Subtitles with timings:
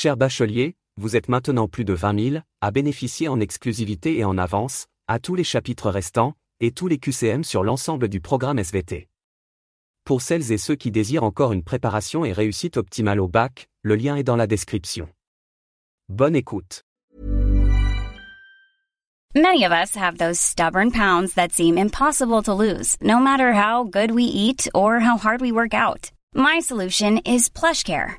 [0.00, 4.38] Cher bachelier, vous êtes maintenant plus de 20 000 à bénéficier en exclusivité et en
[4.38, 9.08] avance, à tous les chapitres restants, et tous les QCM sur l'ensemble du programme SVT.
[10.04, 13.96] Pour celles et ceux qui désirent encore une préparation et réussite optimale au bac, le
[13.96, 15.08] lien est dans la description.
[16.08, 16.84] Bonne écoute.
[19.34, 23.82] Many of us have those stubborn pounds that seem impossible to lose, no matter how
[23.82, 26.12] good we eat or how hard we work out.
[26.36, 28.18] My solution is PlushCare.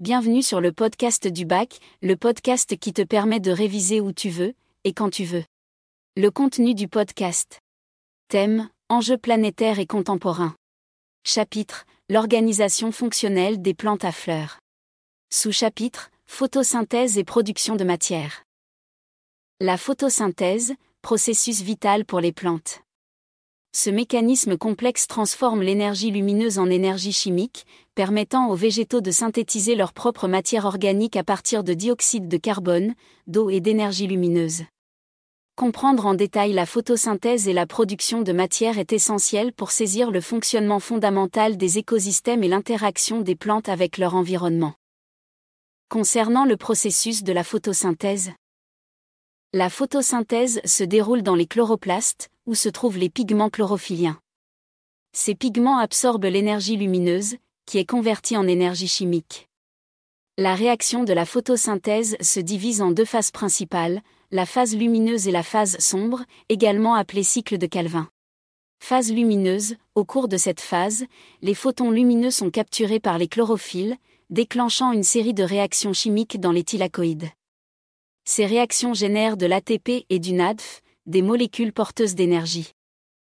[0.00, 4.28] Bienvenue sur le podcast du bac, le podcast qui te permet de réviser où tu
[4.28, 5.44] veux, et quand tu veux.
[6.16, 7.60] Le contenu du podcast.
[8.26, 10.56] Thème, enjeux planétaires et contemporains.
[11.22, 14.58] Chapitre, l'organisation fonctionnelle des plantes à fleurs.
[15.30, 18.42] Sous-chapitre, photosynthèse et production de matière.
[19.60, 22.80] La photosynthèse, processus vital pour les plantes.
[23.76, 29.92] Ce mécanisme complexe transforme l'énergie lumineuse en énergie chimique, permettant aux végétaux de synthétiser leur
[29.92, 32.94] propre matière organique à partir de dioxyde de carbone,
[33.26, 34.62] d'eau et d'énergie lumineuse.
[35.56, 40.20] Comprendre en détail la photosynthèse et la production de matière est essentiel pour saisir le
[40.20, 44.74] fonctionnement fondamental des écosystèmes et l'interaction des plantes avec leur environnement.
[45.88, 48.30] Concernant le processus de la photosynthèse,
[49.52, 54.20] la photosynthèse se déroule dans les chloroplastes, où se trouvent les pigments chlorophylliens.
[55.12, 59.48] Ces pigments absorbent l'énergie lumineuse, qui est convertie en énergie chimique.
[60.36, 65.30] La réaction de la photosynthèse se divise en deux phases principales, la phase lumineuse et
[65.30, 68.08] la phase sombre, également appelée cycle de Calvin.
[68.80, 71.04] Phase lumineuse, au cours de cette phase,
[71.40, 73.96] les photons lumineux sont capturés par les chlorophylles,
[74.30, 77.30] déclenchant une série de réactions chimiques dans les thylakoïdes.
[78.24, 82.72] Ces réactions génèrent de l'ATP et du NADF, des molécules porteuses d'énergie.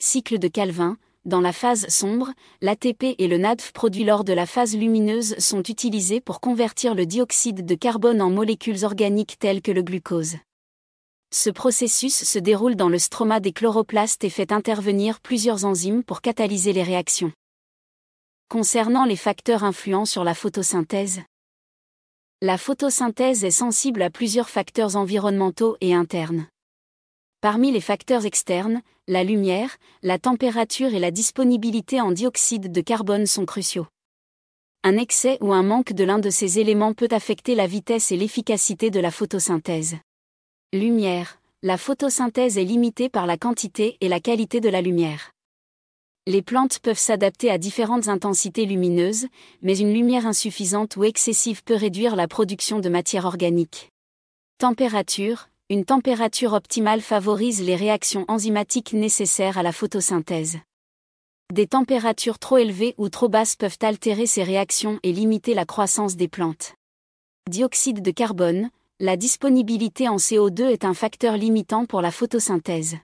[0.00, 4.46] Cycle de Calvin, dans la phase sombre, l'ATP et le NADF produits lors de la
[4.46, 9.70] phase lumineuse sont utilisés pour convertir le dioxyde de carbone en molécules organiques telles que
[9.70, 10.34] le glucose.
[11.32, 16.20] Ce processus se déroule dans le stroma des chloroplastes et fait intervenir plusieurs enzymes pour
[16.20, 17.32] catalyser les réactions.
[18.48, 21.20] Concernant les facteurs influents sur la photosynthèse,
[22.42, 26.48] la photosynthèse est sensible à plusieurs facteurs environnementaux et internes.
[27.42, 33.26] Parmi les facteurs externes, la lumière, la température et la disponibilité en dioxyde de carbone
[33.26, 33.88] sont cruciaux.
[34.84, 38.16] Un excès ou un manque de l'un de ces éléments peut affecter la vitesse et
[38.16, 39.96] l'efficacité de la photosynthèse.
[40.72, 41.40] Lumière.
[41.64, 45.32] La photosynthèse est limitée par la quantité et la qualité de la lumière.
[46.28, 49.26] Les plantes peuvent s'adapter à différentes intensités lumineuses,
[49.62, 53.90] mais une lumière insuffisante ou excessive peut réduire la production de matière organique.
[54.58, 55.48] Température.
[55.70, 60.58] Une température optimale favorise les réactions enzymatiques nécessaires à la photosynthèse.
[61.52, 66.16] Des températures trop élevées ou trop basses peuvent altérer ces réactions et limiter la croissance
[66.16, 66.74] des plantes.
[67.50, 68.70] Dioxyde de carbone.
[69.00, 72.96] La disponibilité en CO2 est un facteur limitant pour la photosynthèse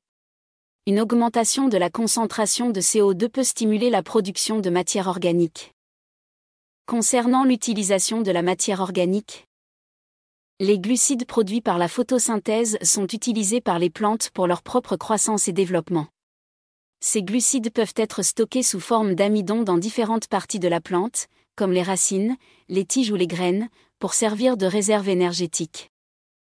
[0.89, 5.75] une augmentation de la concentration de CO2 peut stimuler la production de matière organique.
[6.87, 9.48] Concernant l'utilisation de la matière organique,
[10.61, 15.47] les glucides produits par la photosynthèse sont utilisés par les plantes pour leur propre croissance
[15.47, 16.09] et développement.
[17.01, 21.71] Ces glucides peuvent être stockés sous forme d'amidon dans différentes parties de la plante, comme
[21.71, 22.37] les racines,
[22.69, 23.69] les tiges ou les graines,
[24.01, 25.93] pour servir de réserve énergétique.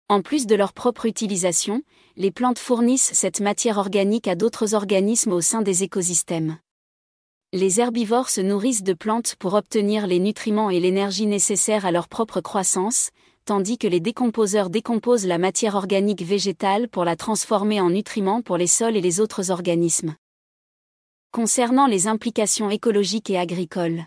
[0.07, 1.83] En plus de leur propre utilisation,
[2.15, 6.57] les plantes fournissent cette matière organique à d'autres organismes au sein des écosystèmes.
[7.53, 12.07] Les herbivores se nourrissent de plantes pour obtenir les nutriments et l'énergie nécessaires à leur
[12.07, 13.11] propre croissance,
[13.49, 18.57] tandis que les décomposeurs décomposent la matière organique végétale pour la transformer en nutriments pour
[18.57, 20.15] les sols et les autres organismes.
[21.31, 24.03] Concernant les implications écologiques et agricoles.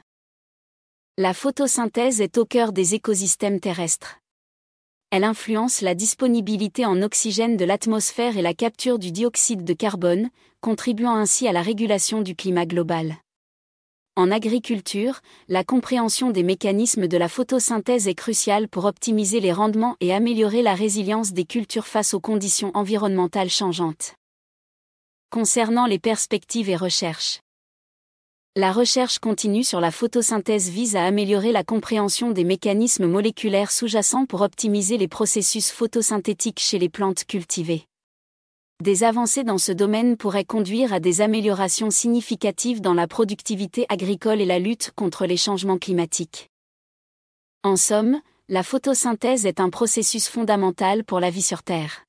[1.18, 4.20] La photosynthèse est au cœur des écosystèmes terrestres.
[5.10, 10.30] Elle influence la disponibilité en oxygène de l'atmosphère et la capture du dioxyde de carbone,
[10.60, 13.16] contribuant ainsi à la régulation du climat global.
[14.14, 19.96] En agriculture, la compréhension des mécanismes de la photosynthèse est cruciale pour optimiser les rendements
[20.00, 24.16] et améliorer la résilience des cultures face aux conditions environnementales changeantes.
[25.30, 27.40] Concernant les perspectives et recherches.
[28.54, 34.26] La recherche continue sur la photosynthèse vise à améliorer la compréhension des mécanismes moléculaires sous-jacents
[34.26, 37.86] pour optimiser les processus photosynthétiques chez les plantes cultivées
[38.82, 44.40] des avancées dans ce domaine pourraient conduire à des améliorations significatives dans la productivité agricole
[44.40, 46.50] et la lutte contre les changements climatiques.
[47.62, 52.04] En somme, la photosynthèse est un processus fondamental pour la vie sur Terre.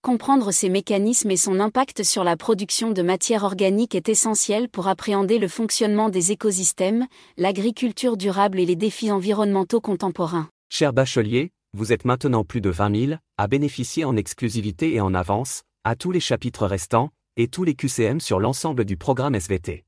[0.00, 4.86] Comprendre ces mécanismes et son impact sur la production de matières organiques est essentiel pour
[4.86, 10.48] appréhender le fonctionnement des écosystèmes, l'agriculture durable et les défis environnementaux contemporains.
[10.70, 15.14] Cher bachelier, vous êtes maintenant plus de 20 000 à bénéficier en exclusivité et en
[15.14, 19.86] avance à tous les chapitres restants, et tous les QCM sur l'ensemble du programme SVT.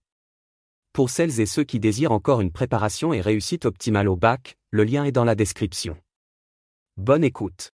[0.94, 4.84] Pour celles et ceux qui désirent encore une préparation et réussite optimale au bac, le
[4.84, 5.98] lien est dans la description.
[6.96, 7.72] Bonne écoute.